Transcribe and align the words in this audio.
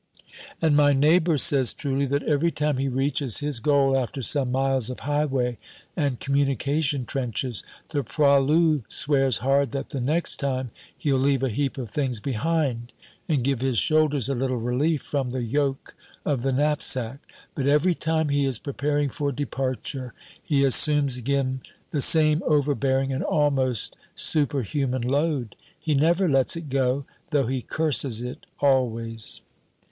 And 0.63 0.75
my 0.75 0.93
neighbor 0.93 1.37
says 1.37 1.73
truly 1.75 2.07
that 2.07 2.23
every 2.23 2.49
time 2.49 2.77
he 2.77 2.87
reaches 2.87 3.37
his 3.37 3.59
goal 3.59 3.95
after 3.95 4.23
some 4.23 4.51
miles 4.51 4.89
of 4.89 5.01
highway 5.01 5.57
and 5.95 6.19
communication 6.19 7.05
trenches, 7.05 7.63
the 7.91 8.03
poilu 8.03 8.81
swears 8.87 9.37
hard 9.45 9.69
that 9.73 9.89
the 9.89 10.01
next 10.01 10.37
time 10.37 10.71
he'll 10.97 11.19
leave 11.19 11.43
a 11.43 11.49
heap 11.51 11.77
of 11.77 11.91
things 11.91 12.19
behind 12.19 12.93
and 13.29 13.43
give 13.43 13.61
his 13.61 13.77
shoulders 13.77 14.27
a 14.27 14.33
little 14.33 14.57
relief 14.57 15.03
from 15.03 15.29
the 15.29 15.43
yoke 15.43 15.93
of 16.25 16.41
the 16.41 16.51
knapsack. 16.51 17.19
But 17.53 17.67
every 17.67 17.93
time 17.93 18.29
he 18.29 18.45
is 18.45 18.57
preparing 18.57 19.09
for 19.09 19.31
departure, 19.31 20.15
he 20.43 20.63
assumes 20.63 21.15
again 21.15 21.61
the 21.91 22.01
same 22.01 22.41
overbearing 22.47 23.13
and 23.13 23.23
almost 23.23 23.95
superhuman 24.15 25.03
load; 25.03 25.55
he 25.79 25.93
never 25.93 26.27
lets 26.27 26.55
it 26.55 26.69
go, 26.69 27.05
though 27.29 27.45
he 27.45 27.61
curses 27.61 28.23
it 28.23 28.47
always. 28.59 29.41